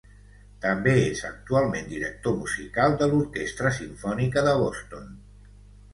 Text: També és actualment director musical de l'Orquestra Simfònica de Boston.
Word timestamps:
També 0.61 0.93
és 1.09 1.21
actualment 1.27 1.91
director 1.91 2.35
musical 2.39 2.97
de 3.03 3.11
l'Orquestra 3.13 3.73
Simfònica 3.79 4.45
de 4.49 4.57
Boston. 4.63 5.07